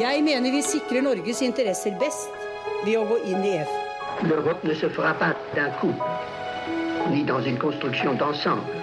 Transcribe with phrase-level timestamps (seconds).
[0.00, 2.30] Jeg mener vi sikrer Norges interesser best
[2.86, 3.72] ved å gå inn i EF.
[4.24, 5.92] L'Europe ne se fera pas d'un coup,
[7.10, 8.80] ni dans une construction d'ensemble.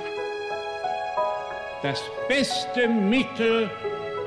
[1.82, 3.66] Das beste Mittel,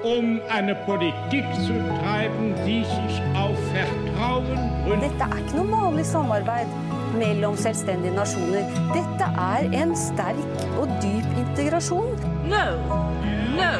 [0.02, 5.12] um eine Politik zu treiben, die sich auf Vertrauen gründet.
[5.12, 6.74] Dette er ikke noe vanlig samarbeid
[7.22, 8.66] mellom selvstendige nasjoner.
[8.96, 12.18] Dette er en sterk og dyp integrasjon.
[12.50, 12.66] No,
[13.54, 13.72] no,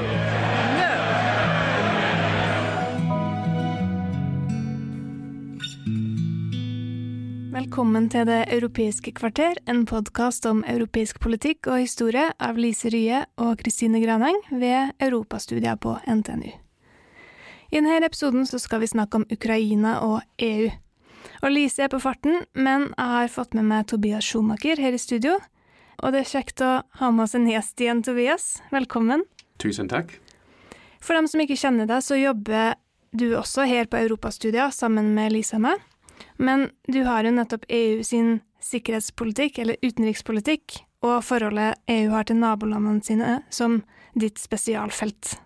[7.71, 13.21] Velkommen til Det europeiske kvarter, en podkast om europeisk politikk og historie av Lise Rye
[13.39, 16.51] og Kristine Graneng ved Europastudier på NTNU.
[17.71, 20.67] I denne episoden skal vi snakke om Ukraina og EU.
[21.45, 24.99] Og Lise er på farten, men jeg har fått med meg Tobias Schumacher her i
[24.99, 25.37] studio.
[26.03, 28.57] Og det er kjekt å ha med oss en gjest igjen, Tobias.
[28.75, 29.23] Velkommen.
[29.63, 30.17] Tusen takk.
[30.99, 32.75] For dem som ikke kjenner deg, så jobber
[33.15, 35.87] du også her på Europastudier sammen med Lise og meg.
[36.39, 42.41] Men du har jo nettopp EU sin sikkerhetspolitikk, eller utenrikspolitikk, og forholdet EU har til
[42.41, 43.81] nabolandene sine, som
[44.19, 45.39] ditt spesialfelt.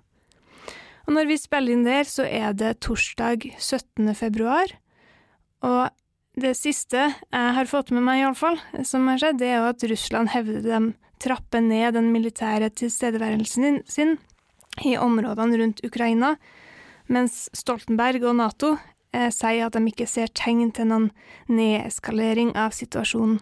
[1.05, 4.09] Og når vi spiller inn der, så er det torsdag 17.
[4.19, 4.73] februar,
[5.65, 5.93] og
[6.35, 9.85] det siste jeg har fått med meg, iallfall, som har skjedd, det er jo at
[9.93, 10.81] Russland hevder de
[11.23, 14.17] trapper ned den militære tilstedeværelsen sin
[14.85, 16.35] i områdene rundt Ukraina,
[17.07, 18.75] mens Stoltenberg og Nato
[19.15, 21.11] eh, sier at de ikke ser tegn til noen
[21.49, 23.41] neeskalering av situasjonen.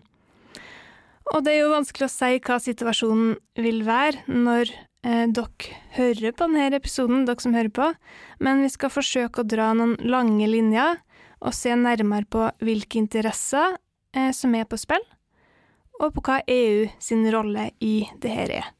[1.32, 4.72] Og det er jo vanskelig å si hva situasjonen vil være når
[5.06, 7.88] eh, dere hører på denne episoden, dere som hører på,
[8.42, 11.00] men vi skal forsøke å dra noen lange linjer
[11.42, 13.78] og se nærmere på hvilke interesser
[14.14, 15.02] eh, som er på spill,
[16.02, 18.70] og på hva EU sin rolle i det her er.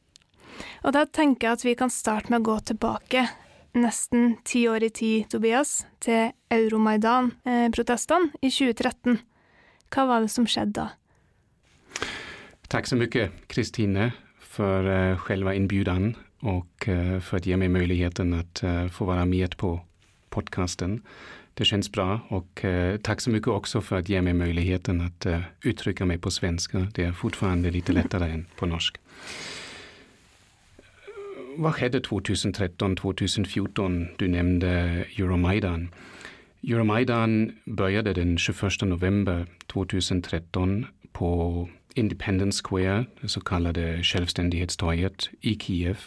[0.83, 3.27] Og da tenker jeg at vi kan starte med å gå tilbake
[3.75, 9.21] nesten ti år i tid, Tobias, til Euromaidan-protestene eh, i 2013.
[9.93, 10.91] Hva var det som skjedde da?
[12.73, 14.13] Tack så mycket Kristine
[14.53, 18.89] för uh, eh, själva inbjudan och uh, eh, för att ge mig möjligheten att uh,
[18.89, 19.81] få vara med på
[20.29, 21.03] podcasten.
[21.55, 22.65] Det känns bra och
[23.03, 25.27] tack så mycket också för att ge mig möjligheten att
[25.63, 26.79] uttrycka mig på svenska.
[26.95, 28.97] Det är fortfarande lite lättare än på norsk.
[31.57, 34.09] Vad skedde 2013, 2014?
[34.17, 34.69] Du nämnde
[35.19, 35.89] Euromaidan.
[36.63, 45.99] Euromaidan började den 21 november 2013 på Independence Square, det så kallade självständighetstorget i Kiev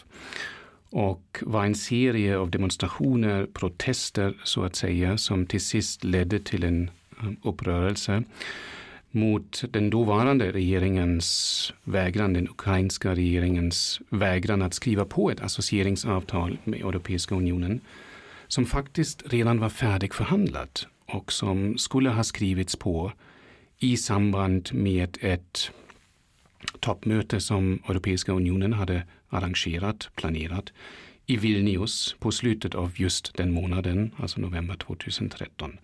[0.90, 6.64] och var en serie av demonstrationer, protester så att säga, som till sist ledde till
[6.64, 6.90] en
[7.20, 8.24] eh, upprörelse
[9.16, 16.80] mot den dåvarande regeringens vägran, den ukrainska regeringens vägran att skriva på ett associeringsavtal med
[16.80, 17.82] Europeiska unionen
[18.48, 23.12] som faktiskt redan var färdigförhandlat och som skulle ha skrivits på
[23.80, 25.72] i samband med ett
[26.80, 30.74] toppmöte som Europeiska unionen hade arrangerat, planerat
[31.26, 35.78] i Vilnius på slutet av just den månaden, alltså november 2013.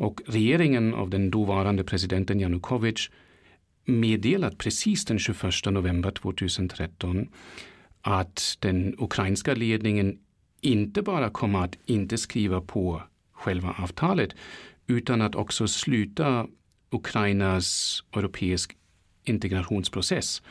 [0.00, 3.10] Och regeringen av den dåvarande presidenten Janukovic
[3.84, 7.28] meddelat precis den 21 november 2013
[8.00, 10.18] att den ukrainska ledningen
[10.60, 13.02] inte bara kommer att inte skriva på
[13.32, 14.34] själva avtalet
[14.86, 16.46] utan att också sluta
[16.90, 18.76] Ukrainas europeisk
[19.24, 20.42] integrationsprocess.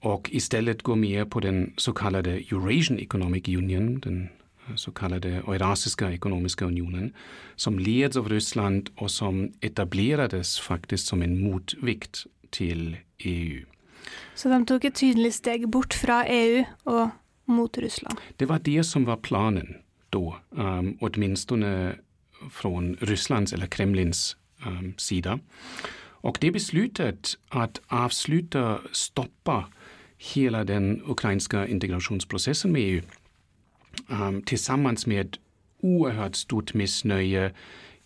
[0.00, 4.28] Och istället gå med på den så kallade Eurasian Economic Union, den
[4.76, 7.12] så kallade Eurasiska ekonomiska unionen,
[7.56, 13.64] som leds av Ryssland och som etablerades faktiskt som en motvikt till EU.
[14.34, 17.08] Så de tog ett tydligt steg bort från EU och
[17.44, 18.18] mot Ryssland?
[18.36, 19.76] Det var det som var planen
[20.10, 21.94] då, um, åtminstone
[22.50, 24.36] från Rysslands eller Kremlins
[24.66, 25.38] um, sida.
[26.20, 29.64] Och det beslutet att avsluta, stoppa
[30.18, 33.02] hela den ukrainska integrationsprocessen med EU
[34.10, 35.36] Ähm, tillsammans med
[35.80, 37.52] oerhört stort missnöje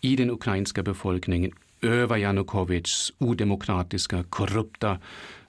[0.01, 1.53] i den ukrainska befolkningen
[1.83, 4.99] över Janukovics odemokratiska, korrupta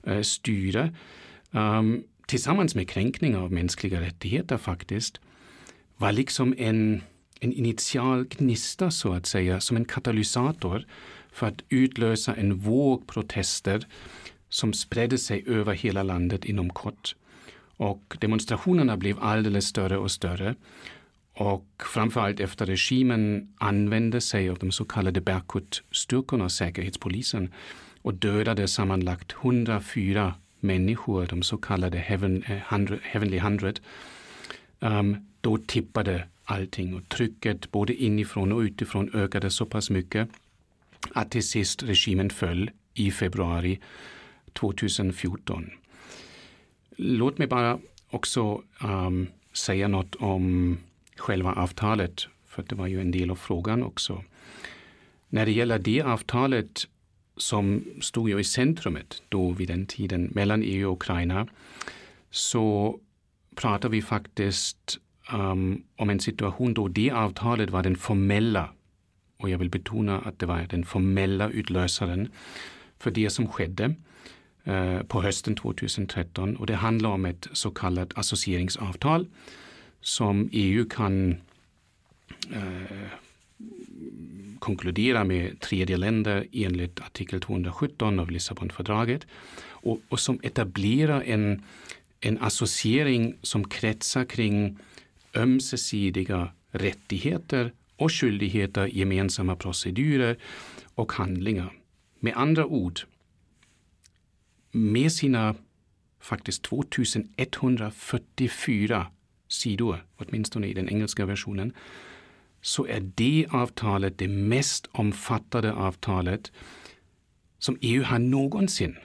[0.07, 0.95] uh, styre
[1.51, 5.19] um, tillsammans med kränkningar av mänskliga rättigheter faktiskt
[5.97, 7.01] var liksom en,
[7.39, 10.85] en initial gnista så att säga, som en katalysator
[11.31, 13.87] för att utlösa en våg protester
[14.49, 17.15] som spredde sig över hela landet inom kort.
[17.83, 20.55] Och demonstrationerna blev alldeles större och större.
[21.33, 27.53] Och framförallt efter regimen använde sig av de så kallade Berkut-styrkorna, säkerhetspolisen,
[28.01, 33.79] och dödade sammanlagt 104 människor, de så kallade Heaven, eh, hundred, Heavenly Hundred,
[34.79, 40.29] um, då tippade allting och trycket både inifrån och utifrån ökade så pass mycket
[41.13, 43.79] att till sist regimen föll i februari
[44.53, 45.69] 2014.
[46.97, 47.79] Låt mig bara
[48.09, 50.77] också um, säga något om
[51.17, 54.23] själva avtalet, för det var ju en del av frågan också.
[55.29, 56.87] När det gäller det avtalet
[57.37, 61.47] som stod ju i centrumet då vid den tiden mellan EU och Ukraina
[62.29, 62.99] så
[63.55, 64.99] pratar vi faktiskt
[65.33, 68.69] um, om en situation då det avtalet var den formella,
[69.37, 72.31] och jag vill betona att det var den formella utlösaren
[72.99, 73.95] för det som skedde
[74.65, 79.27] Eh, på hösten 2013 och det handlar om ett så kallat associeringsavtal
[80.01, 81.31] som EU kan
[82.51, 83.07] eh,
[84.59, 89.27] konkludera med tredje länder enligt artikel 217 av Lissabonfördraget
[89.65, 91.63] och, och som etablerar en,
[92.19, 94.77] en associering som kretsar kring
[95.35, 100.37] ömsesidiga rättigheter och skyldigheter, gemensamma procedurer
[100.95, 101.73] och handlingar.
[102.19, 102.99] Med andra ord,
[104.73, 105.55] med sina
[106.19, 109.07] faktiskt 2144
[109.47, 111.73] sidor, åtminstone i den engelska versionen,
[112.61, 116.51] så är det avtalet det mest omfattande avtalet
[117.59, 118.97] som EU har någonsin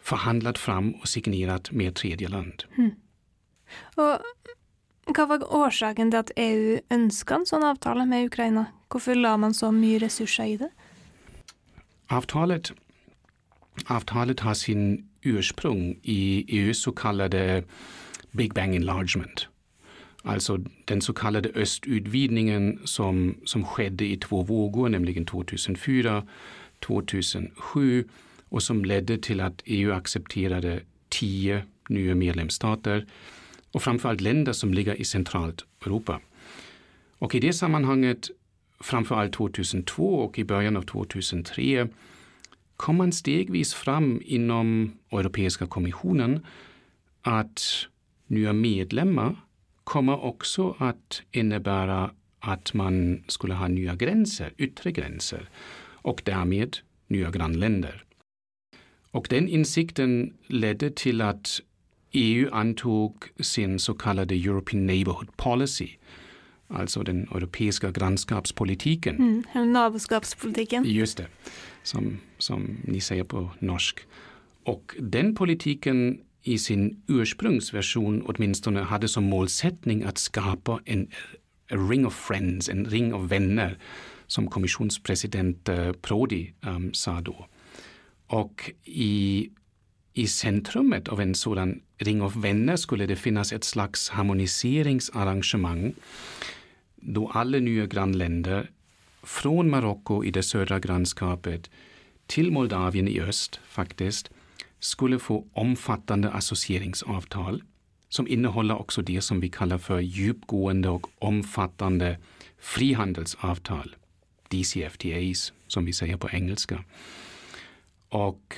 [0.00, 2.64] förhandlat fram och signerat med tredje land.
[2.78, 2.90] Mm.
[3.94, 4.18] Och
[5.16, 8.66] vad var orsaken till att EU önskade en sån avtal med Ukraina?
[8.88, 10.70] Varför la man så mycket resurser i det?
[12.06, 12.72] Avtalet,
[13.86, 17.64] avtalet har sin ursprung i EUs så kallade
[18.30, 19.48] Big Bang Enlargement.
[20.22, 26.26] Alltså den så kallade östutvidgningen som, som skedde i två vågor, nämligen 2004,
[26.86, 28.08] 2007
[28.48, 33.06] och som ledde till att EU accepterade tio nya medlemsstater
[33.72, 36.20] och framförallt länder som ligger i centralt Europa.
[37.18, 38.30] Och i det sammanhanget,
[38.80, 41.88] framförallt 2002 och i början av 2003,
[42.76, 46.46] kom man stegvis fram inom Europeiska kommissionen
[47.22, 47.86] att
[48.26, 49.36] nya medlemmar
[49.84, 52.10] kommer också att innebära
[52.40, 55.48] att man skulle ha nya gränser, yttre gränser
[56.04, 56.76] och därmed
[57.08, 58.04] nya grannländer.
[59.10, 61.60] Och den insikten ledde till att
[62.12, 65.88] EU antog sin så kallade European Neighborhood Policy,
[66.68, 69.44] alltså den europeiska grannskapspolitiken.
[69.54, 70.84] Mm, naboskapspolitiken.
[70.86, 71.26] Just det,
[71.84, 74.00] som, som ni säger på norsk.
[74.64, 81.08] Och den politiken i sin ursprungsversion åtminstone hade som målsättning att skapa en
[81.68, 83.78] ring of friends, en ring av vänner,
[84.26, 87.46] som kommissionspresident eh, Prodi um, sa då.
[88.26, 89.50] Och i,
[90.12, 95.94] i centrumet av en sådan ring av vänner skulle det finnas ett slags harmoniseringsarrangemang
[96.96, 98.70] då alla nya grannländer
[99.24, 101.70] från Marocko i det södra grannskapet
[102.26, 104.30] till Moldavien i öst faktiskt
[104.80, 107.62] skulle få omfattande associeringsavtal
[108.08, 112.18] som innehåller också det som vi kallar för djupgående och omfattande
[112.58, 113.96] frihandelsavtal,
[114.48, 116.84] DCFTAs som vi säger på engelska.
[118.08, 118.54] Och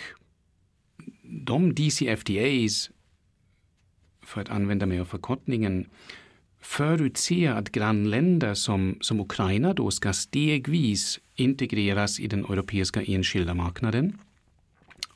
[1.22, 2.90] de DCFTAs,
[4.22, 5.88] för att använda mig av förkortningen,
[6.60, 14.19] förutser att grannländer som, som Ukraina då ska stegvis integreras i den europeiska enskilda marknaden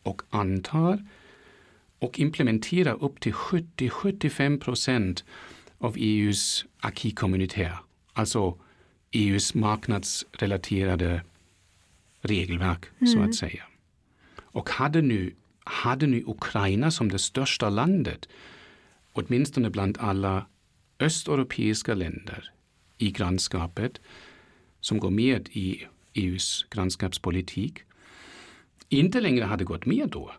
[0.03, 1.07] och antar
[1.99, 5.25] och implementerar upp till 70-75 procent
[5.79, 7.79] av EUs acquis communautaire,
[8.13, 8.59] alltså
[9.11, 11.23] EUs marknadsrelaterade
[12.21, 13.13] regelverk mm.
[13.13, 13.65] så att säga.
[14.39, 18.29] Och hade nu, hade nu Ukraina som det största landet,
[19.13, 20.47] åtminstone bland alla
[21.01, 22.53] östeuropeiska länder
[22.99, 24.01] i grannskapet
[24.81, 27.79] som går med i EUs grannskapspolitik,
[28.89, 30.33] inte längre hade gått med då,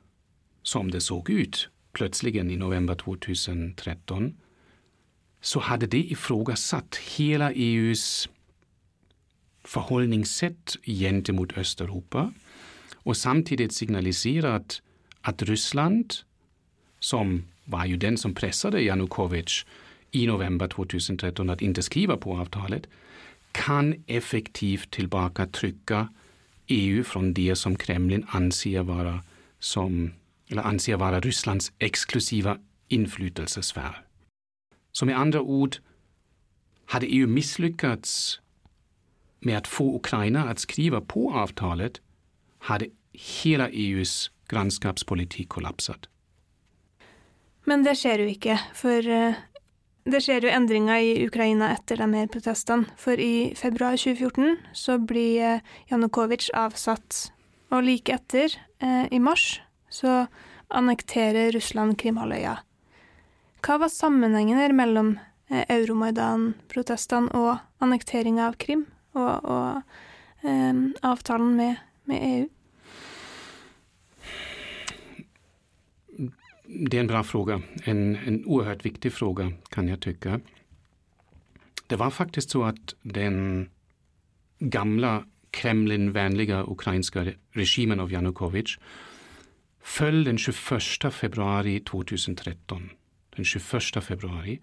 [0.64, 4.38] som det såg ut plötsligen i november 2013,
[5.42, 8.30] så hade det ifrågasatt hela EUs
[9.64, 12.34] förhållningssätt gentemot Östeuropa
[12.96, 14.82] och samtidigt signaliserat
[15.22, 16.14] att Ryssland,
[17.00, 19.66] som var ju den som pressade Janukovic
[20.12, 22.88] i november 2013 att inte skriva på avtalet,
[23.52, 26.08] kan effektivt tillbaka trycka
[26.68, 29.24] EU från det som Kremlin anser vara,
[29.60, 30.14] som,
[30.48, 34.06] eller anser vara Rysslands exklusiva inflytelsesfär.
[34.92, 35.76] Så med andra ord,
[36.86, 38.40] hade EU misslyckats
[39.40, 42.02] med att få Ukraina att skriva på avtalet
[42.60, 46.10] hade hela EUs grannskapspolitik kollapsat.
[47.64, 49.34] Men det sker ju inte, för eh,
[50.06, 52.90] det skjer jo endringer i Ukraina etter de her protestene.
[52.98, 57.28] For i februar 2014 så blir eh, Janukovitsj avsatt.
[57.72, 60.26] Og like etter, eh, i mars, så
[60.72, 62.58] annekterer Russland Krimhalvøya.
[63.62, 65.14] Hva var sammenhengen her mellom
[65.52, 72.50] eh, Euromaidan-protestene og annekteringa av Krim, og, og eh, avtalen med, med EU?
[76.74, 77.62] Det är en bra fråga.
[77.84, 80.40] En, en oerhört viktig fråga kan jag tycka.
[81.88, 83.70] Det var faktiskt så att den
[84.60, 88.80] gamla Kremlinvänliga ukrainska regimen av Janukovyč
[89.82, 92.90] föll den 21 februari 2013.
[93.36, 94.60] Den 21 februari.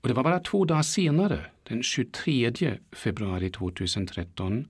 [0.00, 4.68] Och det var bara två dagar senare, den 23 februari 2013,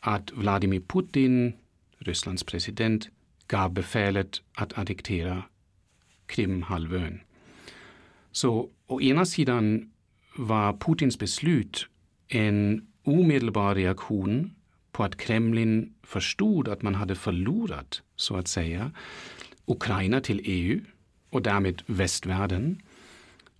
[0.00, 1.52] att Vladimir Putin,
[1.98, 3.08] Rysslands president,
[3.48, 5.42] gav befälet att addiktera
[6.26, 7.20] Krimhalvön.
[8.32, 9.90] Så å ena sidan
[10.36, 11.86] var Putins beslut
[12.28, 14.50] en omedelbar reaktion
[14.92, 18.90] på att Kremlin förstod att man hade förlorat, så att säga,
[19.66, 20.80] Ukraina till EU
[21.30, 22.82] och därmed västvärlden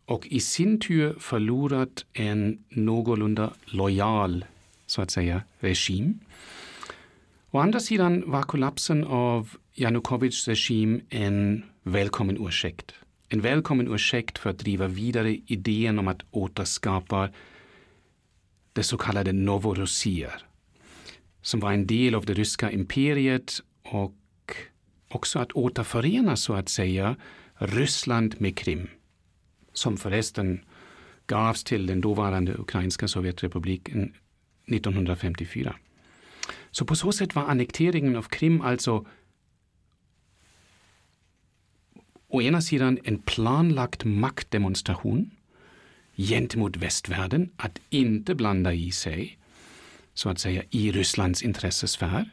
[0.04, 4.44] och i sin tur förlorat en någorlunda lojal,
[4.86, 6.20] så att säga, regim.
[7.50, 12.94] Å andra sidan var kollapsen av Janukowitschs regim en välkommen ursäkt.
[13.28, 17.30] En välkommen ursäkt för att driva vidare idén om att återskapa
[18.72, 20.42] det så kallade Novorossier,
[21.42, 24.14] som var en del av det ryska imperiet och
[25.08, 27.16] också att återförena, så att säga,
[27.54, 28.88] Ryssland med Krim,
[29.72, 30.60] som förresten
[31.26, 34.12] gavs till den dåvarande ukrainska Sovjetrepubliken
[34.66, 35.76] 1954.
[36.70, 39.06] Så på så sätt var annekteringen av Krim alltså
[42.28, 45.30] å ena sidan en planlagt maktdemonstration
[46.16, 49.38] gentemot västvärlden att inte blanda i sig,
[50.14, 52.30] så att säga, i Rysslands intressesfär.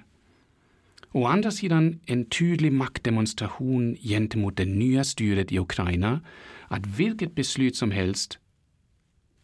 [1.11, 6.21] Å andra sidan en tydlig maktdemonstration gentemot det nya styret i Ukraina
[6.67, 8.39] att vilket beslut som helst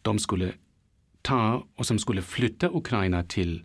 [0.02, 0.52] de skulle
[1.22, 3.62] ta och som skulle flytta Ukraina till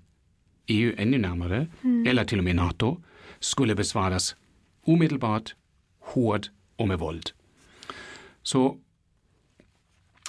[0.67, 2.07] EU ännu närmare, mm.
[2.07, 3.03] eller till och med NATO,
[3.39, 4.35] skulle besvaras
[4.83, 5.55] omedelbart,
[5.99, 7.31] hård och med våld.
[8.43, 8.77] Så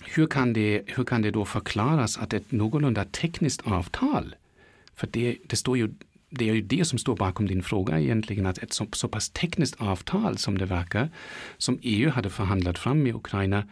[0.05, 4.35] hur kan, det, hur kan det då förklaras att ett någorlunda tekniskt avtal,
[4.95, 5.95] för det, det, står ju,
[6.31, 9.31] det är ju det som står bakom din fråga egentligen, att ett så, så pass
[9.31, 11.11] tekniskt avtal som det verkar,
[11.59, 13.69] som EU hade förhandlat fram med Ukraina,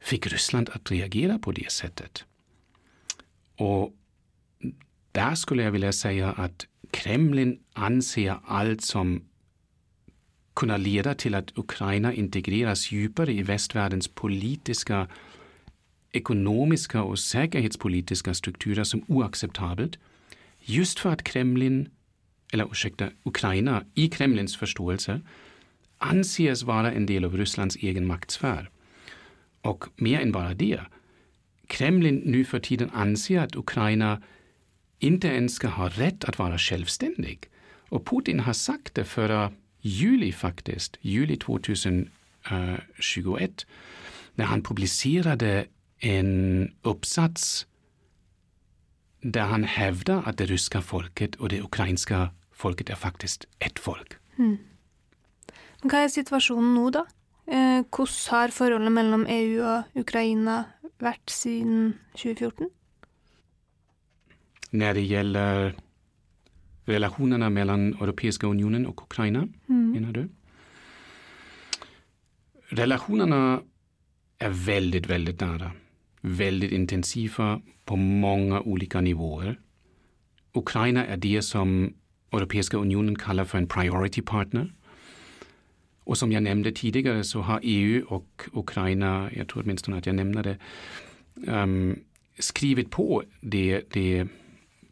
[0.00, 2.24] fick Ryssland att reagera på det sättet.
[3.56, 3.94] Och
[5.12, 9.24] där skulle jag vilja säga att Kremlin anser allt som
[10.54, 15.08] kunna leda till att Ukraina integreras djupare i västvärldens politiska
[16.12, 19.98] ekonomiska och säkerhetspolitiska strukturer som oacceptabelt
[20.60, 21.88] just för att Kremlin,
[22.52, 25.20] eller ursäkta, Ukraina i Kremlins förståelse
[25.98, 28.70] anses vara en del av Rysslands egen maktsfär.
[29.60, 30.80] Och mer än bara det,
[31.66, 34.22] Kremlin nu för tiden anser att Ukraina
[34.98, 37.38] inte ens ska ha rätt att vara självständig.
[37.88, 43.66] Och Putin har sagt det förra juli faktiskt, juli 2021,
[44.34, 45.66] när han publicerade
[45.98, 47.66] en uppsats
[49.20, 54.12] där han hävdar att det ryska folket och det ukrainska folket är faktiskt ett folk.
[54.38, 54.58] Mm.
[55.82, 57.00] Hva er situasjonen nå, da?
[57.46, 60.64] Eh, hvordan har forholdet mellom EU og Ukraina
[61.02, 62.70] vært siden 2014?
[64.70, 65.74] När det gäller
[66.92, 69.90] relationerna mellan Europeiska unionen och Ukraina, mm.
[69.92, 70.28] menar du?
[72.68, 73.60] Relationerna
[74.38, 75.72] är väldigt, väldigt nära
[76.22, 79.58] väldigt intensiva på många olika nivåer.
[80.52, 81.94] Ukraina är det som
[82.32, 84.72] Europeiska unionen kallar för en priority partner.
[86.04, 90.14] Och som jag nämnde tidigare så har EU och Ukraina, jag tror åtminstone att jag
[90.14, 90.58] nämnde det,
[91.52, 91.98] um,
[92.38, 94.26] skrivit på det, det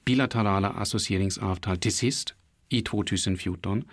[0.04, 2.34] bilaterala associeringsavtal till sist
[2.68, 3.84] i 2014.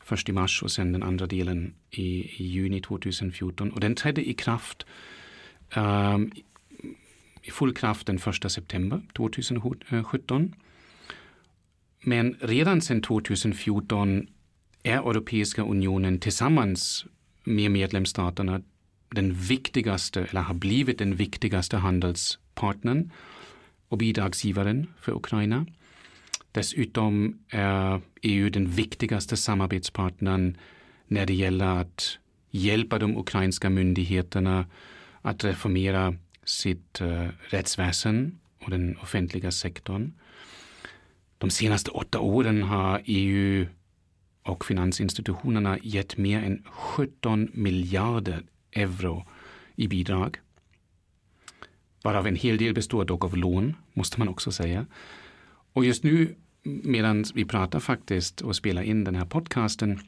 [0.00, 2.04] Först i mars och sen den andra delen i,
[2.42, 3.70] i juni 2014.
[3.70, 4.86] Och den trädde i kraft
[5.76, 6.32] um,
[7.42, 10.54] i full kraft den 1 september 2017.
[12.00, 14.26] Men redan sedan 2014
[14.82, 17.06] är Europeiska unionen tillsammans
[17.44, 18.60] med medlemsstaterna
[19.08, 23.10] den viktigaste, eller har blivit den viktigaste handelspartnern
[23.88, 25.66] och bidragsgivaren för Ukraina.
[26.52, 30.56] Dessutom är EU den viktigaste samarbetspartnern
[31.06, 32.18] när det gäller att
[32.50, 34.66] hjälpa de ukrainska myndigheterna
[35.22, 36.14] att reformera
[36.44, 40.12] sitt uh, rättsväsen och den offentliga sektorn.
[41.38, 43.66] De senaste åtta åren har EU
[44.42, 48.42] och finansinstitutionerna gett mer än 17 miljarder
[48.72, 49.26] euro
[49.76, 50.36] i bidrag.
[52.02, 54.86] Varav en hel del består dock av lån, måste man också säga.
[55.72, 60.00] Och just nu, medan vi pratar faktiskt och spelar in den här podcasten,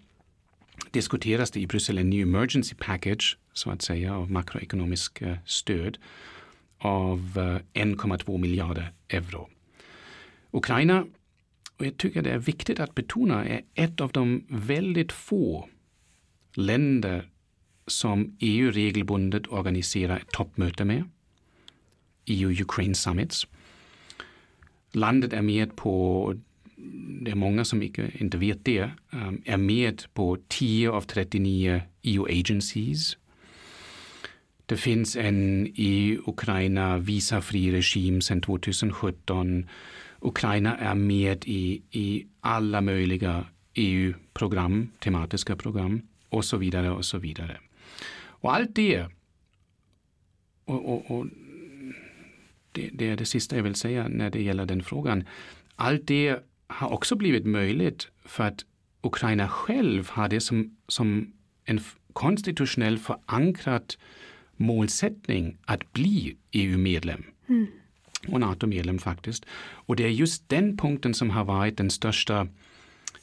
[0.90, 5.99] diskuteras det i Bryssel en ny emergency package, så att säga, av makroekonomisk eh, stöd
[6.78, 7.18] av
[7.75, 9.49] eh, 1,2 miljarder euro.
[10.50, 11.06] Ukraina,
[11.76, 15.68] och jag tycker det är viktigt att betona, är ett av de väldigt få
[16.54, 17.28] länder
[17.87, 21.04] som EU regelbundet organiserar ett toppmöte med.
[22.31, 23.47] EU-Ukraine Summits.
[24.93, 26.35] Landet är med på,
[27.21, 28.95] det är många som inte vet det, är
[29.55, 33.17] um, med på 10 av 39 EU-agencies.
[34.67, 39.67] Det finns en i Ukraina visafri regim sedan 2017.
[40.21, 43.45] Ukraina är med i, i alla möjliga
[43.75, 47.61] EU-program, tematiska program och så vidare och så vidare.
[48.43, 49.07] Och allt det,
[50.65, 51.27] och, och, och
[52.73, 55.25] det, det, är det sista jag vill säga när det gäller den frågan.
[55.77, 58.65] Allt det har också blivit möjligt för att
[59.03, 61.33] Ukraina själv har det som, som
[61.65, 61.81] en
[62.12, 63.95] konstitutionell förankrad
[64.57, 67.25] målsättning att bli EU-medlem.
[67.49, 67.67] Mm.
[68.29, 69.47] Och NATO-medlem faktiskt.
[69.61, 72.49] Och det är just den punkten som har varit den största,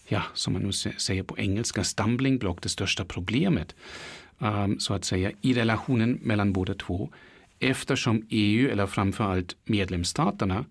[0.08, 3.76] ja, som man nu säger på engelska, stumbling block, det största problemet,
[4.40, 7.10] um, så att säga, i relationen mellan båda två
[7.60, 10.66] eftersom EU, eller framförallt medlemsstaterna,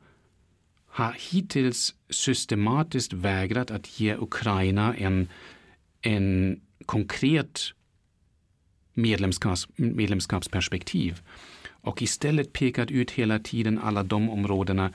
[0.87, 5.28] har hittills systematiskt vägrat att ge Ukraina en,
[6.00, 7.61] en konkret
[8.95, 11.21] medlemskaps, medlemskapsperspektiv
[11.69, 14.92] och istället pekat ut hela tiden alla de områdena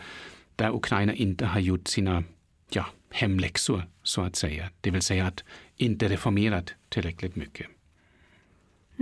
[0.56, 2.24] där Ukraina inte har gjort sina
[2.70, 4.70] ja, hemläxor, så att säga.
[4.82, 5.44] Det vill säga att
[5.78, 7.68] inte reformerat tillräckligt mycket.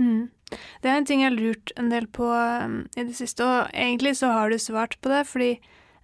[0.00, 0.30] Mm.
[0.82, 3.70] Det er en ting jeg har lurt en del på um, i det siste, og
[3.70, 5.50] egentlig så har du svart på det, fordi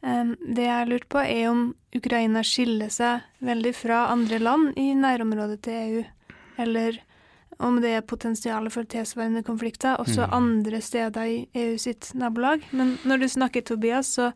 [0.02, 4.78] um, det jeg har lurt på, er om Ukraina skiller seg veldig fra andre land
[4.78, 6.04] i nærområdet til EU,
[6.62, 7.00] eller
[7.58, 10.32] om det er potensial for tilsvarende konflikter også mm.
[10.36, 12.66] andre steder i EU sitt nabolag.
[12.76, 14.30] Men når du snakker, Tobias, så,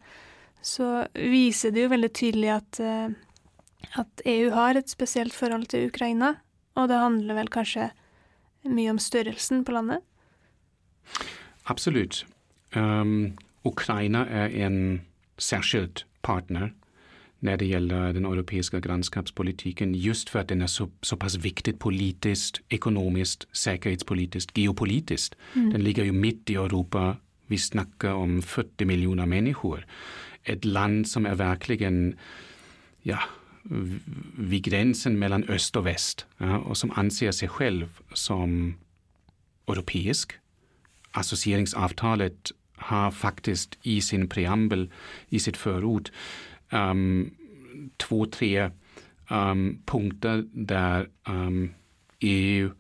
[0.65, 5.91] så viser det jo veldig tydelig at, uh, at EU har et spesielt forhold til
[5.93, 6.39] Ukraina,
[6.81, 7.91] og det handler vel kanskje
[8.63, 10.05] mye om størrelsen på landet?
[11.63, 12.27] Absolut.
[12.75, 15.01] Um, Ukraina är en
[15.39, 16.75] särskild partner
[17.39, 21.79] när det gäller den europeiska grannskapspolitiken just för att den är så, så pass viktig
[21.79, 25.37] politiskt, ekonomiskt, säkerhetspolitiskt, geopolitiskt.
[25.55, 25.71] Mm.
[25.73, 27.17] Den ligger ju mitt i Europa.
[27.47, 29.87] Vi snackar om 40 miljoner människor.
[30.43, 32.17] Ett land som är verkligen
[33.03, 33.19] ja,
[34.37, 38.75] vid gränsen mellan öst och väst ja, och som anser sig själv som
[39.67, 40.33] europeisk.
[41.11, 44.91] Associeringsavtalet har faktiskt i sin preambel,
[45.29, 46.11] i sitt förord,
[46.71, 47.31] um,
[47.97, 48.71] två, tre
[49.31, 51.75] um, punkter där ehm, um,
[52.21, 52.71] EU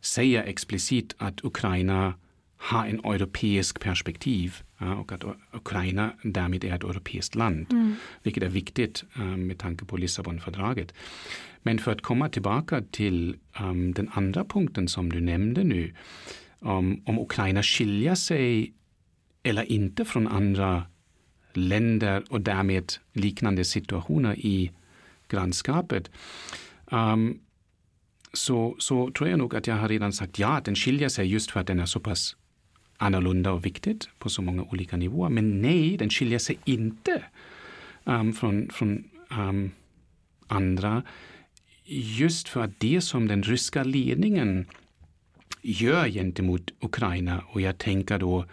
[0.00, 2.14] säger explicit att Ukraina
[2.62, 7.94] har en europeisk perspektiv ja, och att Ukraina därmed är ett europeiskt land, mm.
[8.22, 10.94] vilket är viktigt um, med tanke på Lissabonfördraget.
[11.62, 15.94] Men för att komma tillbaka till um, den andra punkten som du nämnde nu,
[16.58, 18.72] um, om Ukraina skiljer sig
[19.42, 20.82] eller inte från andra
[21.52, 24.70] länder och därmed liknande situationer i
[25.28, 26.10] grannskapet,
[26.90, 27.40] um,
[28.32, 31.50] så, så tror jag nog att jag har redan sagt ja, den skiljer sig just
[31.50, 32.36] för att den är så pass
[33.00, 35.28] annorlunda och viktigt på så många olika nivåer.
[35.28, 37.22] Men nej, den skiljer sig inte
[38.04, 39.04] um, från, från
[39.38, 39.70] um,
[40.46, 41.02] andra.
[41.84, 44.66] Just för att det som den ryska ledningen
[45.62, 48.44] gör gentemot Ukraina och jag tänker då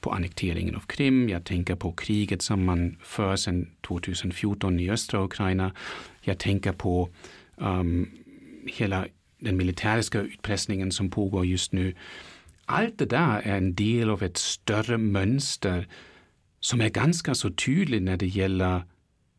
[0.00, 5.24] på annekteringen av Krim, jag tänker på kriget som man för sedan 2014 i östra
[5.24, 5.72] Ukraina.
[6.20, 7.08] Jag tänker på
[7.56, 8.10] um,
[8.66, 9.06] hela
[9.38, 11.94] den militäriska utpressningen som pågår just nu.
[12.66, 15.88] Allt det där är en del av ett större mönster
[16.60, 18.82] som är ganska så tydligt när det gäller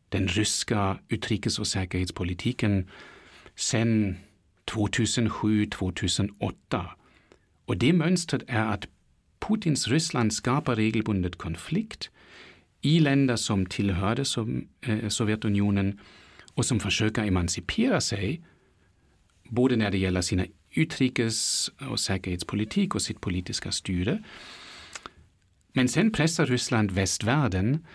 [0.10, 2.90] den ryska utrikes och säkerhetspolitiken
[3.56, 4.16] sedan
[4.72, 6.86] 2007-2008.
[7.66, 8.88] Och det mönstret är att
[9.40, 12.10] Putins Ryssland skapar regelbundet konflikt
[12.82, 14.24] i länder som tillhörde
[14.82, 16.00] eh, øh, Sovjetunionen
[16.56, 18.42] och som försöker emancipera sig,
[19.50, 24.24] både när det gäller sina utrikes och säkerhetspolitik och sitt politiska styre.
[25.74, 27.86] Men sen pressar Ryssland västvärlden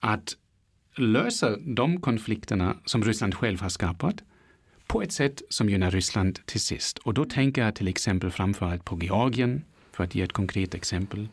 [0.00, 0.36] att
[0.96, 4.22] lösa de konflikterna som Ryssland själv har skapat
[4.86, 6.98] på ett sätt som gynnar Ryssland till sist.
[6.98, 11.28] Och då tänker jag till exempel framförallt på Georgien, för att ge ett konkret exempel,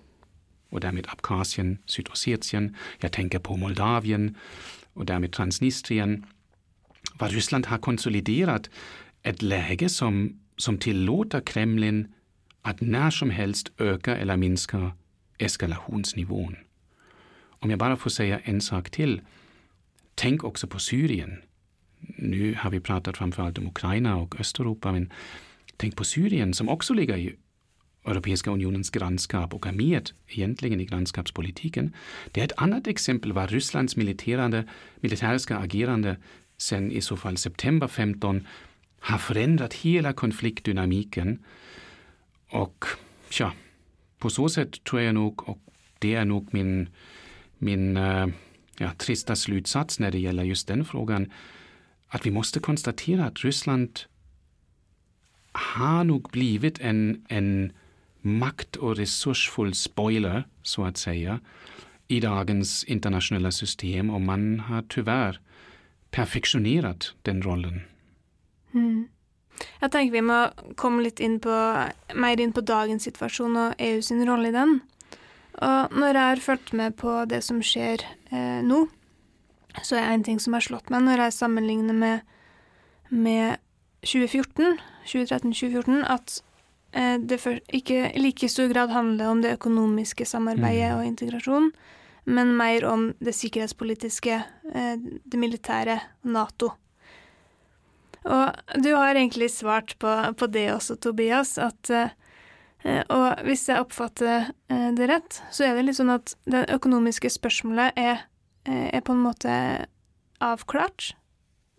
[0.69, 2.75] och därmed Abkhazien, Sydossetien.
[2.99, 4.35] Jag tänker på Moldavien
[4.93, 6.25] och därmed Transnistrien.
[7.13, 8.69] Vad Ryssland har konsoliderat
[9.23, 12.07] ett läge som, som tillåter Kremlin
[12.61, 14.91] att när som helst öka eller minska
[15.37, 16.55] eskalationsnivån.
[17.39, 19.21] Om jag bara får säga en sak till.
[20.15, 21.41] Tänk också på Syrien.
[21.99, 25.13] Nu har vi pratat framförallt om Ukraina och Östeuropa, men
[25.77, 27.35] tänk på Syrien som också ligger i
[28.05, 31.93] Europeiska unionens grannskap och är med egentligen i grannskapspolitiken.
[32.31, 33.95] Det är ett annat exempel var Rysslands
[35.01, 36.17] militäriska agerande
[36.57, 38.47] sen i så fall september 15
[39.07, 41.39] har förändrat hela konfliktdynamiken.
[42.49, 42.85] Och
[43.39, 43.53] ja,
[44.17, 45.59] på så sätt tror jag nog, och
[45.99, 46.89] det är nog min,
[47.57, 48.27] min eh,
[48.77, 51.31] ja, trista slutsats när det gäller just den frågan,
[52.07, 53.99] att vi måste konstatera att Ryssland
[55.51, 57.71] har nog blivit en, en
[58.21, 61.39] makt och resursfull spoiler, så att säga,
[62.07, 65.39] i dagens internationella system och man har tyvärr
[66.11, 67.81] perfektionerat den rollen.
[68.73, 69.07] Mm.
[69.81, 70.41] Jeg tenker vi må
[70.77, 71.53] komme litt inn på,
[72.13, 74.79] mer inn på dagens situasjon og EU sin rolle i den.
[75.57, 78.83] Og når jeg har fulgt med på det som skjer eh, nå,
[79.81, 82.35] så er en ting som har slått meg når jeg sammenligner med,
[83.09, 83.57] med
[84.05, 84.77] 2014,
[85.09, 86.39] 2013-2014, at
[86.93, 90.97] eh, det for, ikke i like stor grad handler om det økonomiske samarbeidet mm.
[90.99, 91.71] og integrasjon,
[92.27, 94.41] men mer om det sikkerhetspolitiske,
[94.73, 95.99] eh, det militære,
[96.29, 96.75] Nato.
[98.27, 102.09] Og du har egentlig svart på, på det også, Tobias, at eh,
[103.09, 107.31] Og hvis jeg oppfatter eh, det rett, så er det litt sånn at det økonomiske
[107.33, 108.27] spørsmålet er,
[108.67, 109.53] eh, er på en måte
[110.43, 111.13] avklart,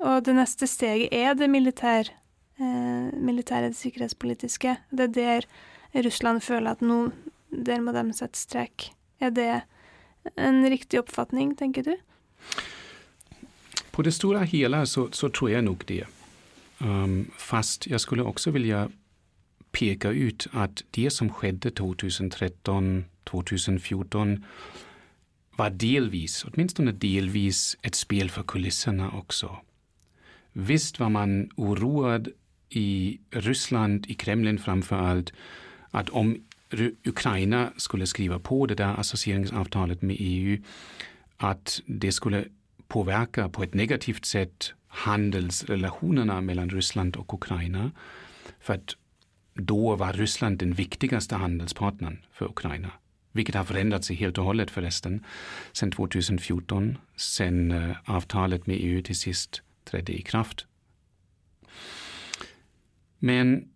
[0.02, 2.10] og det neste steget er det militær,
[2.58, 4.76] eh, militære, det sikkerhetspolitiske.
[4.90, 7.12] Det er der Russland føler at nå,
[7.50, 8.90] der må de sette strek.
[9.20, 9.62] Er det
[10.36, 11.96] en riktig oppfatning, tenker du?
[13.90, 16.04] På det stora hela så, så tror jag nog det.
[16.80, 18.90] Um, fast jag skulle också vilja
[19.70, 24.44] peka ut att det som skedde 2013, 2014
[25.56, 29.56] var delvis, åtminstone delvis, ett spel för kulisserna också.
[30.52, 32.28] Visst var man oroad
[32.68, 35.32] i Ryssland, i Kremlin framför allt,
[35.90, 36.42] att om
[37.04, 40.62] Ukraina skulle skriva på det där associeringsavtalet med EU,
[41.36, 42.44] att det skulle
[42.88, 47.90] påverka på ett negativt sätt handelsrelationerna mellan Ryssland och Ukraina.
[48.60, 48.96] För att
[49.54, 52.90] då var Ryssland den viktigaste handelspartnern för Ukraina.
[53.32, 55.24] Vilket har förändrat sig helt och hållet förresten
[55.72, 60.66] sedan 2014, sen uh, avtalet med EU till sist trädde i kraft.
[63.18, 63.68] Men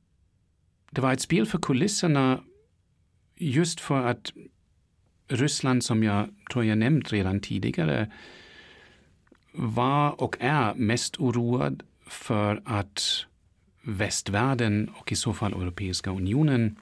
[0.90, 2.40] det var ett spel för kulisserna
[3.36, 4.32] just för att
[5.28, 8.12] Ryssland, som jag tror jag nämnt redan tidigare,
[9.52, 13.26] var och är mest oroad för att
[13.82, 16.76] västvärlden och i så fall Europeiska unionen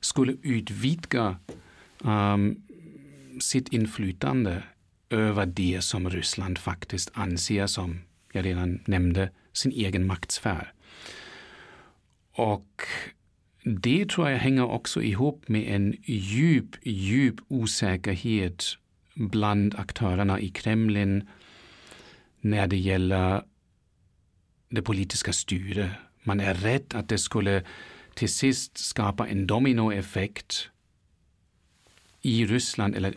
[0.00, 1.36] skulle utvidga
[1.98, 2.62] um,
[3.40, 4.62] sitt inflytande
[5.10, 8.00] över det som Ryssland faktiskt anser som,
[8.32, 10.72] jag redan nämnde, sin egen maktsfär.
[12.32, 12.82] Och
[13.64, 18.64] det tror jag hänger också ihop med en djup, djup osäkerhet
[19.14, 21.28] bland aktörerna i Kremlin
[22.50, 23.42] när det gäller
[24.68, 25.90] det politiska styret.
[26.22, 27.62] Man är rädd att det skulle
[28.14, 30.70] till sist skapa en dominoeffekt
[32.22, 33.14] i Ryssland, eller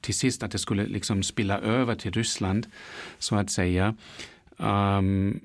[0.00, 2.66] till sist att det skulle liksom spilla över till Ryssland,
[3.18, 3.96] så att säga.
[4.56, 5.40] Um,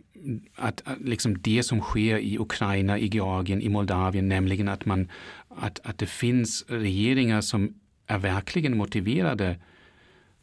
[0.56, 5.12] att, att liksom det som sker i Ukraina, i Georgien, i Moldavien, nämligen att, man,
[5.50, 7.74] att, att det finns regeringar som
[8.08, 9.60] är verkligen motiverade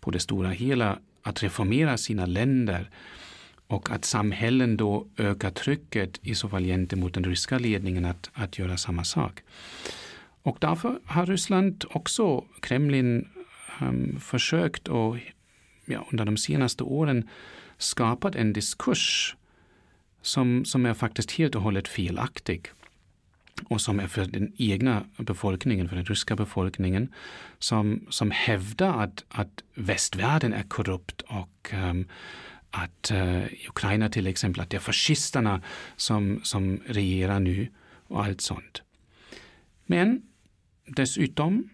[0.01, 2.91] på det stora hela att reformera sina länder
[3.67, 8.59] och att samhällen då ökar trycket i så fall gentemot den ryska ledningen att, att
[8.59, 9.43] göra samma sak.
[10.43, 13.29] Och därför har Ryssland också, Kremlin,
[13.81, 15.17] um, försökt och
[15.85, 17.29] ja, under de senaste åren
[17.79, 19.37] skapat en diskurs
[20.23, 22.71] som, som är faktiskt helt och hållet felaktig
[23.65, 27.09] och som är för den egna befolkningen, för den ryska befolkningen,
[27.59, 32.09] som, som hävdar att, att västvärlden är korrupt och um,
[32.71, 35.63] att uh, Ukraina till exempel att det är fascisterna
[35.97, 37.69] som, som regerar nu
[38.09, 38.83] och allt sånt.
[39.87, 40.23] Men
[40.87, 41.71] dessutom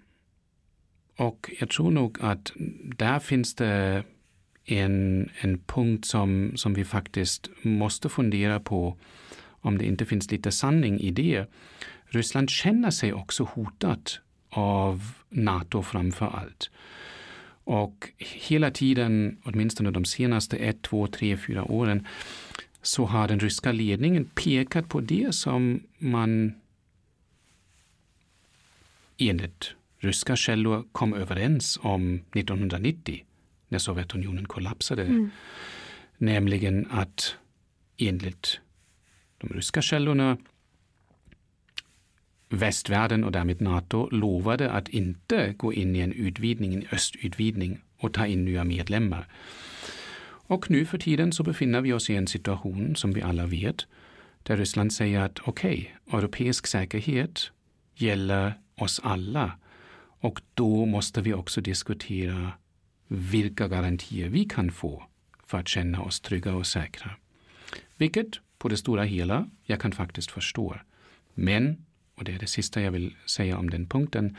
[1.21, 2.53] Och jag tror nog att
[2.97, 4.05] där finns det
[4.65, 8.97] en, en punkt som, som vi faktiskt måste fundera på
[9.61, 11.47] om det inte finns lite sanning i det.
[12.05, 16.71] Ryssland känner sig också hotat av Nato framför allt.
[17.65, 22.07] Och hela tiden, åtminstone de senaste ett, två, tre, fyra åren,
[22.83, 26.55] så har den ryska ledningen pekat på det som man
[29.19, 33.25] enligt ryska källor kom överens om 1990
[33.69, 35.03] när Sovjetunionen kollapsade.
[35.03, 35.31] Mm.
[36.19, 37.37] Nämligen att
[37.97, 38.61] enligt
[39.41, 40.37] de ryska källorna
[42.51, 48.15] västvärlden och därmed Nato lovade att inte gå in i en utvidgning, en östutvidgning och
[48.15, 49.27] ta in nya medlemmar.
[50.23, 53.87] Och nu för tiden så befinner vi oss i en situation som vi alla vet
[54.43, 57.51] där Ryssland säger att okej, okay, europeisk säkerhet
[57.95, 59.53] gäller oss alla
[60.21, 62.53] och då måste vi också diskutera
[63.07, 65.03] vilka garantier vi kan få
[65.47, 67.11] för att känna oss trygga och säkra.
[67.97, 70.77] Vilket på det stora hela jag kan faktiskt förstå.
[71.35, 74.37] Men, och det är det sista jag vill säga om den punkten,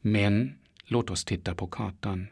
[0.00, 2.26] men låt oss titta på kartan.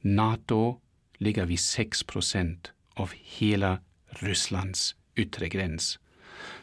[0.00, 0.80] Nato
[1.18, 5.98] ligger vid 6 procent av hela Rysslands yttre gräns.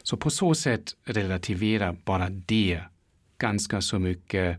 [0.02, 2.80] Så på så sätt relativerar bara det
[3.38, 4.58] ganska så mycket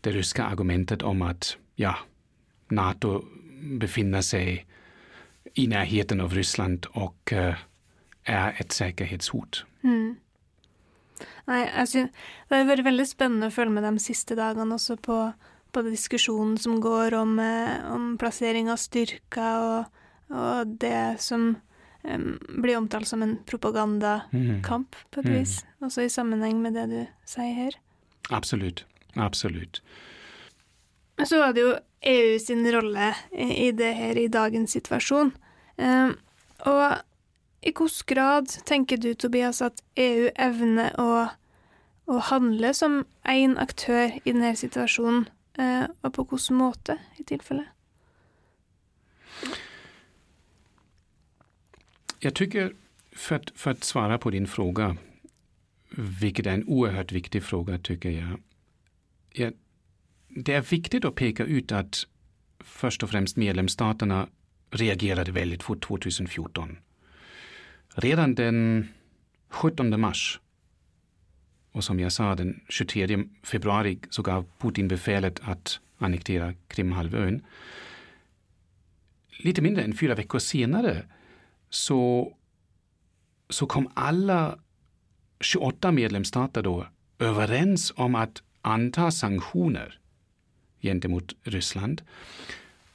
[0.00, 1.96] det ryska argumentet om att ja,
[2.68, 3.24] Nato
[3.62, 4.66] befinner sig
[5.54, 7.54] i närheten av Ryssland och eh,
[8.30, 9.64] är ett säkerhetshot.
[9.82, 10.16] Mm.
[11.48, 12.06] Nei, altså,
[12.48, 15.16] det har vært veldig spennende å følge med de siste dagene også på,
[15.74, 19.98] på diskusjonen som går om, eh, om plassering av styrker og,
[20.30, 21.50] og det som
[22.04, 22.30] um,
[22.62, 25.10] blir omtalt som en propagandakamp, mm.
[25.10, 25.58] på et vis.
[25.64, 25.90] Mm.
[25.90, 27.78] Også i sammenheng med det du sier her.
[28.30, 28.84] Absolutt.
[29.18, 29.82] Absolutt.
[31.26, 31.76] Så var det jo
[32.08, 35.34] EU sin rolle i det her i dagens situasjon.
[35.76, 36.14] Um,
[36.68, 37.00] og
[37.62, 41.26] i hvilken grad tenker du, Tobias, at EU evner å,
[42.06, 45.26] å handle som én aktør i denne situasjonen,
[45.58, 47.66] uh, eh, og på hvilken måte, i tilfelle?
[52.20, 52.74] Jag tycker,
[53.12, 54.96] för att, för att svara på din fråga,
[56.20, 58.42] vilket är en oerhört viktig fråga tycker jag.
[59.32, 59.52] jag
[60.28, 62.06] det är viktigt att peka ut att
[62.58, 64.28] först och främst medlemsstaterna
[64.70, 66.76] reagerade väldigt fort 2014.
[67.94, 68.88] Redan den
[69.48, 70.40] 17 mars
[71.72, 77.44] och som jag sa den 23 februari så gav Putin befälet att annektera Krimhalvön.
[79.38, 81.04] Lite mindre än fyra veckor senare
[81.70, 82.32] så,
[83.48, 84.58] så kom alla
[85.40, 86.86] 28 medlemsstater då
[87.18, 89.98] överens om att anta sanktioner
[90.80, 92.02] gentemot Ryssland.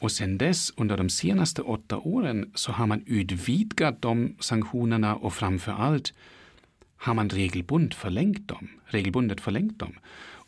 [0.05, 5.33] Och sen dess, under de senaste åtta åren, så har man utvidgat de sanktionerna och
[5.33, 6.13] framför allt
[6.97, 8.67] har man regelbundet förlängt dem.
[8.85, 9.93] Regelbundet förlängt dem.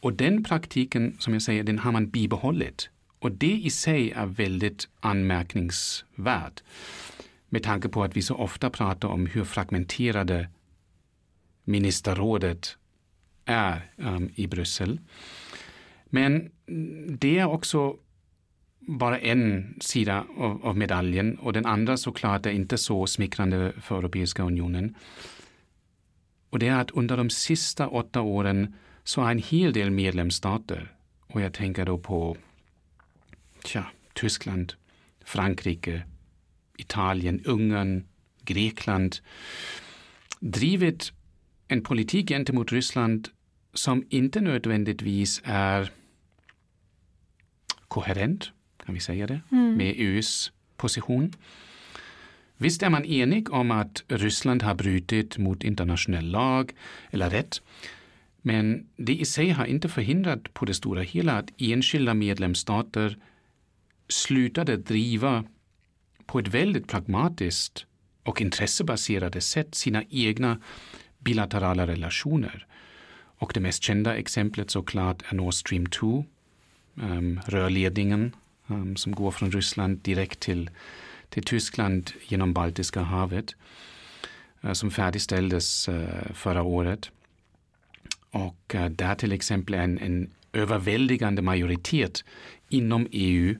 [0.01, 2.89] Och den praktiken, som jag säger, den har man bibehållit.
[3.19, 6.63] Och det i sig är väldigt anmärkningsvärt.
[7.49, 10.49] Med tanke på att vi så ofta pratar om hur fragmenterade
[11.63, 12.77] ministerrådet
[13.45, 14.99] är um, i Bryssel.
[16.05, 16.51] Men
[17.19, 17.97] det är också
[18.87, 23.97] bara en sida av, av, medaljen och den andra såklart är inte så smickrande för
[23.97, 24.95] Europeiska unionen.
[26.49, 30.95] Och det är att under de sista åtta åren så har en hel del medlemsstater,
[31.27, 32.37] och jag tänker då på
[33.65, 34.73] tja, Tyskland,
[35.25, 36.03] Frankrike,
[36.77, 38.07] Italien, Ungern,
[38.41, 39.15] Grekland,
[40.39, 41.11] drivit
[41.67, 43.29] en politik gentemot Ryssland
[43.73, 45.91] som inte nödvändigtvis är
[47.87, 48.51] koherent,
[48.87, 49.77] kan vi säga det, mm.
[49.77, 51.33] med EUs position.
[52.57, 56.73] Visst är man enig om att Ryssland har brutit mot internationell lag
[57.11, 57.61] eller rätt,
[58.41, 63.17] men det i sig har inte förhindrat på det stora hela att enskilda medlemsstater
[64.07, 65.43] slutade driva
[66.25, 67.85] på ett väldigt pragmatiskt
[68.23, 70.59] och intressebaserade sätt sina egna
[71.19, 72.67] bilaterala relationer.
[73.39, 76.25] Och det mest kända exemplet såklart är Nord Stream 2,
[76.95, 78.31] um, rörledningen
[78.67, 80.69] um, som går från Ryssland direkt till,
[81.29, 83.55] till Tyskland genom Baltiska havet,
[84.65, 87.11] uh, som färdigställdes uh, förra året.
[88.31, 92.23] Och uh, där till exempel en, en överväldigande majoritet
[92.69, 93.55] inom EU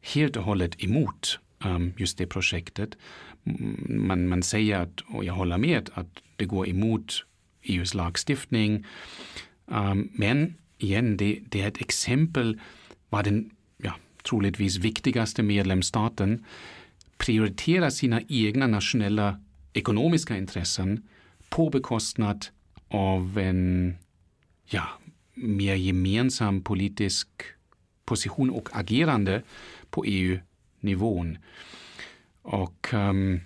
[0.00, 2.96] helt och hållet emot um, just det projektet.
[3.44, 7.24] Mm, man, man säger, att, och jag håller med, att det går emot
[7.62, 8.86] EUs lagstiftning.
[9.66, 12.60] Um, men igen, det, det, är ett exempel
[13.08, 13.50] vad den
[14.28, 16.44] troligtvis viktigaste medlemsstaten,
[17.18, 19.40] prioriterar sina egna nationella
[19.72, 21.02] ekonomiska intressen
[21.48, 22.46] på bekostnad
[22.88, 23.94] av en
[24.66, 24.88] ja,
[25.34, 27.28] mer gemensam politisk
[28.04, 29.42] position och agerande
[29.90, 31.38] på EU-nivån.
[32.42, 33.40] Och um,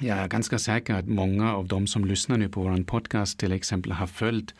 [0.00, 3.52] jag är ganska säker att många av de som lyssnar nu på vår podcast till
[3.52, 4.54] exempel har följt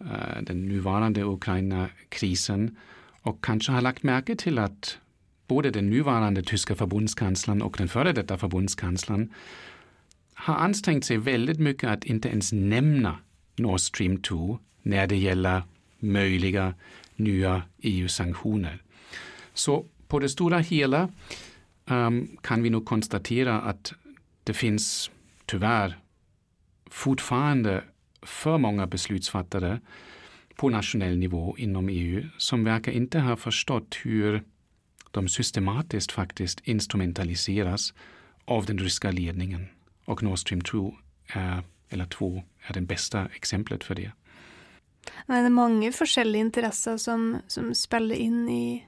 [0.00, 2.76] uh, den nuvarande Ukraina-krisen
[3.22, 4.98] och kanske har lagt märke till att
[5.46, 9.34] både den nuvarande tyska förbundskanslern och den före detta förbundskanslern
[10.34, 13.18] har ansträngt sig väldigt mycket att inte ens nämna
[13.56, 15.62] Nord Stream 2 när det gäller
[15.98, 16.74] möjliga
[17.16, 18.82] nya EU-sanktioner.
[19.54, 21.08] Så på det stora hela
[21.86, 23.92] um, kan vi nog konstatera att
[24.44, 25.10] det finns
[25.46, 25.98] tyvärr
[26.86, 27.84] fortfarande
[28.22, 29.80] för många beslutsfattare
[30.60, 34.42] på nationell nivå inom EU som verkar inte ha förstått hur
[35.10, 37.94] de systematiskt faktiskt instrumentaliseras
[38.44, 39.66] av den ryska ledningen.
[40.04, 40.94] Och Nord Stream 2
[41.26, 44.12] är, eller 2 är det bästa exemplet för det.
[45.26, 48.86] Det är många olika intressen som, som spelar in i,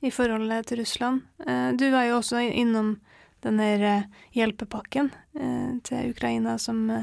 [0.00, 1.20] i förhållandet till Ryssland.
[1.46, 3.00] Eh, du var ju också inom
[3.40, 7.02] den här eh, hjälpepacken eh, till Ukraina som, eh,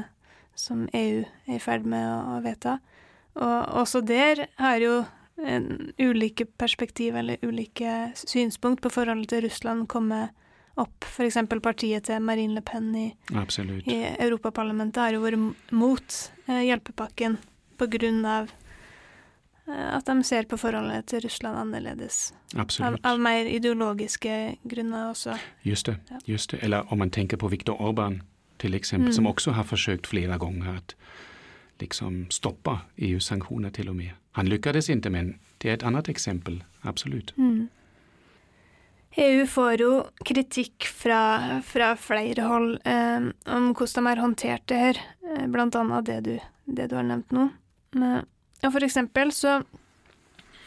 [0.54, 2.78] som EU är i färd med att veta.
[3.34, 5.04] Och också där har ju
[5.36, 10.28] en, olika perspektiv eller olika synpunkt på förhållandet till Ryssland kommit
[10.74, 11.04] upp.
[11.04, 13.16] För exempel partiet till Marine Le Pen i,
[13.84, 16.62] i Europaparlamentet har ju varit mot eh,
[17.86, 18.50] grund av
[19.66, 22.34] eh, att de ser på förhållandet till Ryssland annorledes.
[22.80, 25.38] Av, av mer ideologiska grunder också.
[25.62, 26.18] Just det, ja.
[26.24, 26.56] just det.
[26.56, 28.20] Eller om man tänker på Viktor Orbán
[28.56, 29.12] till exempel, mm.
[29.12, 30.96] som också har försökt flera gånger att
[31.78, 34.10] liksom stoppa EU-sanktioner till och med.
[34.32, 37.36] Han lyckades inte men det är ett annat exempel, absolut.
[37.36, 37.68] Mm.
[39.16, 43.16] EU får ju kritik från fra flere hold eh,
[43.54, 47.02] om hur de har hanterat det här, eh, bland annat det du, det du har
[47.02, 47.48] nämnt nu.
[47.90, 48.26] Men,
[48.62, 49.62] og for eksempel så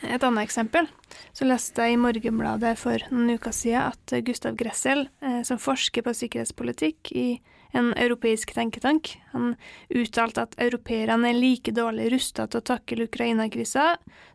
[0.06, 0.88] Et annet eksempel.
[1.34, 6.06] Så leste jeg i Morgenbladet for noen uker siden at Gustav Gressel, eh, som forsker
[6.06, 7.28] på sikkerhetspolitikk i
[7.76, 9.56] en europeisk tenketank, han
[9.90, 13.88] uttalte at europeerne er like dårlig rusta til å takle Ukraina-krisa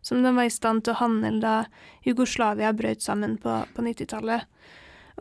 [0.04, 1.54] som de var i stand til å handle da
[2.06, 4.44] Jugoslavia brøt sammen på, på 90-tallet.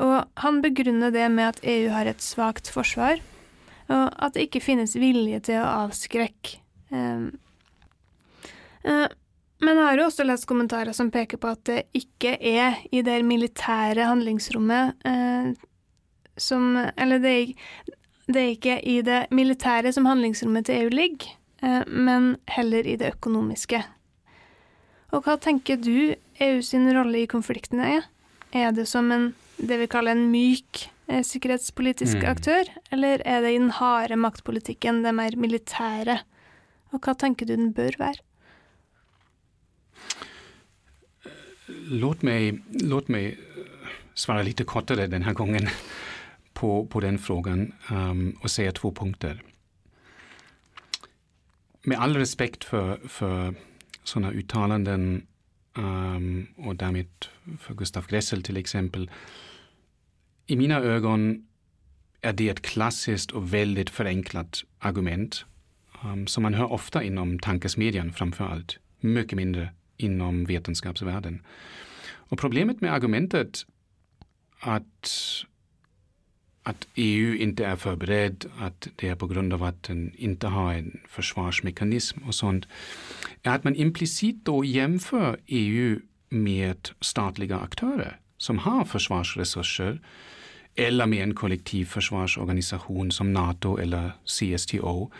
[0.02, 3.22] Og han begrunner det med at EU har et svakt forsvar,
[3.92, 6.60] og at det ikke finnes vilje til å avskrekke.
[6.92, 7.32] Um,
[8.88, 9.08] uh,
[9.62, 13.20] men jeg har også lest kommentarer som peker på at det ikke er i det
[13.28, 15.52] militære handlingsrommet eh,
[16.42, 17.52] som Eller det er,
[18.26, 21.28] det er, ikke i det militære som handlingsrommet til EU ligger,
[21.62, 23.84] eh, men heller i det økonomiske.
[25.12, 28.08] Og hva tenker du EU sin rolle i konflikten er?
[28.56, 32.28] Er det som en, det vi kaller en myk eh, sikkerhetspolitisk mm.
[32.32, 36.22] aktør, eller er det i den harde maktpolitikken, det mer militære?
[36.96, 38.24] Og hva tenker du den bør være?
[41.90, 43.64] Låt mig, låt mig eh,
[44.14, 45.68] svara lite kortare den här gången
[46.54, 49.44] på, på den frågan um, och säga två punkter.
[51.84, 53.54] Med all respekt för, för
[54.04, 55.28] sådana uttalanden
[55.78, 57.08] um, och därmed
[57.60, 59.12] för Gustav Gressel till exempel.
[60.46, 61.48] I mina ögon
[62.22, 65.46] är det ett klassiskt och väldigt förenklat argument
[66.04, 68.78] um, som man hör ofta inom tankesmedjan framför allt.
[69.00, 69.70] Mycket mindre
[70.04, 71.42] inom vetenskapsvärlden.
[72.32, 73.66] Och problemet med argumentet
[74.60, 75.10] att,
[76.64, 80.74] att EU inte är förberedd, att det är på grund av att den inte har
[80.74, 82.68] en försvarsmekanism och sånt,
[83.44, 90.02] är att man implicit då jämför EU med statliga aktörer som har försvarsresurser
[90.76, 95.12] eller med en kollektiv försvarsorganisation som NATO eller CSTO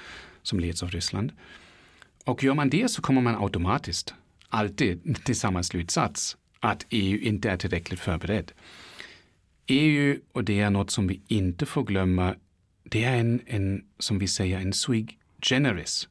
[0.42, 1.32] som leds av Ryssland.
[2.26, 4.14] Och gör man det så kommer man automatiskt
[4.52, 8.52] alltid till samma slutsats, att EU inte är tillräckligt förberedd.
[9.68, 12.36] EU, och det är något som vi inte får glömma,
[12.84, 15.08] det är en, en som vi säger, en sui
[15.42, 16.08] generis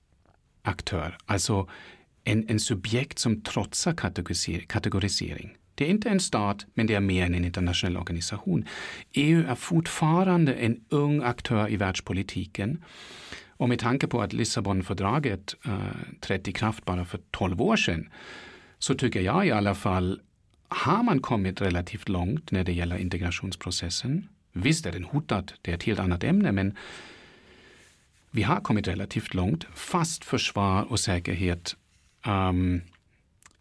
[0.63, 1.69] aktör, alltså
[2.25, 3.95] en, en subjekt som trotsar
[4.67, 5.57] kategorisering.
[5.75, 8.65] Det är inte en stat, men det är mer än en internationell organisation.
[9.13, 12.85] EU är fortfarande en ung aktör i världspolitiken.
[13.61, 15.79] Och med tanke på att Lissabonfördraget eh,
[16.21, 18.09] trätt i kraft bara för 12 år sedan
[18.79, 20.21] så tycker jag i alla fall
[20.69, 24.29] har man kommit relativt långt när det gäller integrationsprocessen.
[24.53, 26.77] Visst är den hotad, det är ett helt annat ämne, men
[28.31, 29.65] vi har kommit relativt långt.
[29.75, 31.77] Fast försvar och säkerhet
[32.27, 32.83] ähm,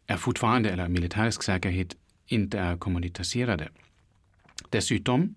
[0.07, 1.95] är fortfarande, eller militärisk säkerhet,
[2.27, 3.69] inte är kommunicerade.
[4.69, 5.35] Dessutom,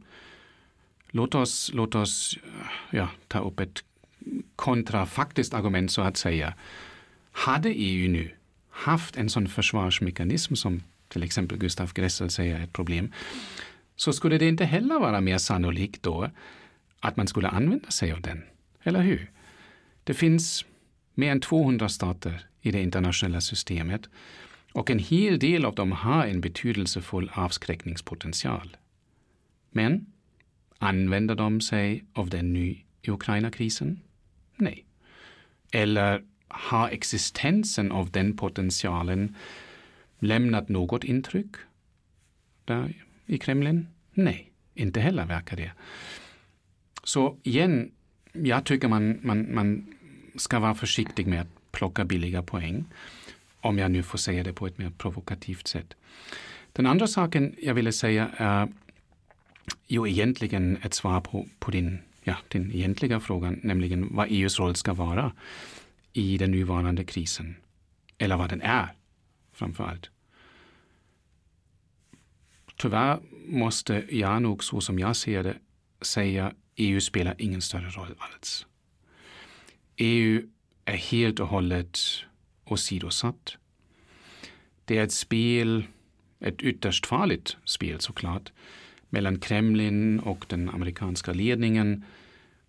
[1.10, 2.38] låt oss, låt oss
[2.90, 3.84] ja, ta upp ett
[4.62, 6.54] kontrafaktiskt argument så att säga.
[7.32, 8.30] Hade EU nu
[8.70, 13.12] haft en sån försvarsmekanism som till exempel Gustav Gressel säger är ett problem,
[13.96, 16.30] så skulle det inte heller vara mer sannolikt då
[17.00, 18.42] att man skulle använda sig av den.
[18.82, 19.30] Eller hur?
[20.04, 20.64] Det finns
[21.14, 24.08] mer än 200 stater i det internationella systemet
[24.72, 28.76] och en hel del av dem har en betydelsefull avskräckningspotential.
[29.70, 30.06] Men
[30.78, 32.66] använder de sig av den nu
[33.02, 34.00] i Ukraina-krisen?
[34.56, 34.84] Nej.
[35.70, 39.36] Eller har existensen av den potentialen
[40.18, 41.50] lämnat något intryck
[42.64, 42.94] där
[43.26, 43.86] i Kremlin?
[44.12, 45.72] Nej, inte heller verkar det.
[47.04, 47.90] Så igen,
[48.32, 49.94] jag tycker man, man, man
[50.36, 52.84] ska vara försiktig med att plocka billiga poäng.
[53.60, 55.94] Om jag nu får säga det på ett mer provokativt sätt.
[56.72, 58.68] Den andra saken jag ville säga är
[59.86, 64.76] ju egentligen ett svar på, på din, ja, den egentliga frågan, nämligen vad EUs roll
[64.76, 65.32] ska vara
[66.12, 67.56] i den nuvarande krisen.
[68.18, 68.94] Eller vad den är,
[69.52, 70.10] framför allt.
[72.76, 75.56] Tyvärr måste jag nog, så som jag ser det,
[76.00, 78.66] säga EU spelar ingen större roll alls.
[79.96, 80.48] EU
[80.84, 81.98] är helt och hållet
[82.64, 83.56] åsidosatt.
[84.84, 85.84] Det är ett spel,
[86.40, 88.52] ett ytterst farligt spel såklart,
[89.12, 92.04] mellan Kremlin och den amerikanska ledningen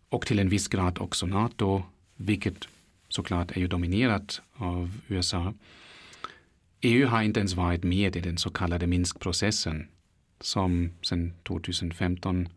[0.09, 1.83] och till en viss grad också NATO,
[2.15, 2.67] vilket
[3.09, 5.53] såklart är ju dominerat av USA.
[6.81, 9.87] EU har inte ens varit med i den så kallade Minskprocessen
[10.41, 12.49] som sedan 2015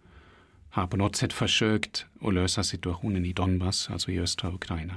[0.70, 4.94] har på något sätt försökt att lösa situationen i Donbass, alltså i östra Ukraina.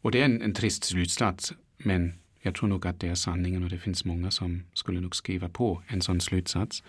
[0.00, 3.64] Och det är en, en trist slutsats, men jag tror nog att det är sanningen
[3.64, 6.82] och det finns många som skulle nog skriva på en sån slutsats.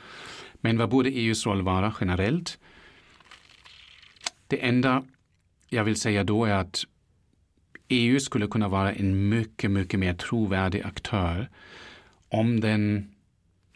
[0.53, 2.59] Men vad borde EUs roll vara generellt?
[4.47, 5.03] Det enda
[5.69, 6.85] jag vill säga då är att
[7.87, 11.49] EU skulle kunna vara en mycket, mycket mer trovärdig aktör
[12.29, 13.11] om den,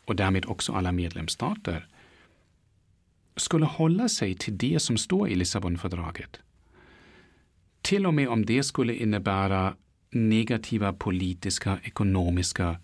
[0.06, 1.88] och därmed också alla medlemsstater,
[3.36, 6.40] skulle hålla sig till det som står i Lissabonfördraget.
[7.82, 9.76] Till och med om det skulle innebära
[10.16, 12.80] negativa politiska, ekonomiska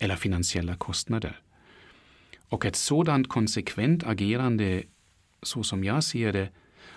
[0.00, 1.40] eller finansiella kostnader.
[2.48, 4.82] Och ett sådant konsekvent agerande,
[5.42, 6.48] så som jag ser det,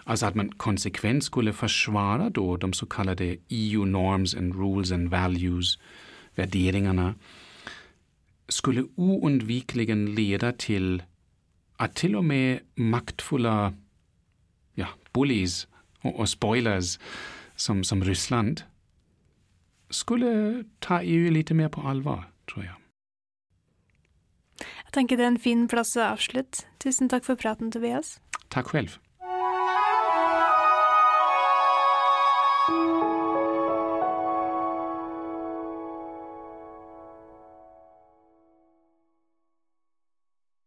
[0.04, 5.10] alltså att man konsekvent skulle försvara då de så kallade EU norms and rules and
[5.10, 5.80] values,
[6.36, 7.16] värderingarna,
[8.48, 11.04] skulle oundvikligen leda till
[11.76, 13.74] att till och med maktfulla
[14.74, 15.68] ja, bullies
[16.02, 17.00] och, och spoilers
[17.56, 18.64] som, som Ryssland
[19.90, 22.76] skulle ta EU lite mer på allvar, tror jag.
[24.84, 26.58] Jag tänker det är en fin plats att avsluta.
[26.78, 28.22] Tusen tack för praten, Tobias.
[28.48, 28.98] Tack själv.